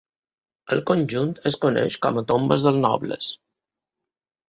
El 0.75 0.81
conjunt 0.91 1.29
es 1.51 1.59
coneix 1.67 1.99
com 2.07 2.19
a 2.19 2.27
Tombes 2.35 2.69
dels 2.71 2.83
nobles. 2.89 3.33